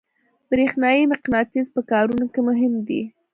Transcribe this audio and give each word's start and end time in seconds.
برېښنایي 0.49 1.03
مقناطیس 1.13 1.67
په 1.75 1.81
کارونو 1.91 2.25
کې 2.33 2.41
مهم 2.49 2.73
دی. 2.87 3.01